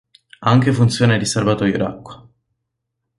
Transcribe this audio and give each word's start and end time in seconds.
Ha 0.39 0.49
anche 0.49 0.73
funzione 0.73 1.19
di 1.19 1.25
serbatoio 1.25 1.77
d'acqua. 1.77 2.27